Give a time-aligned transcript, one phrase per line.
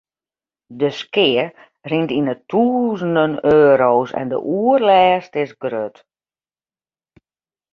[0.79, 1.45] De skea
[1.89, 5.95] rint yn 'e tûzenen euro's en de oerlêst is grut.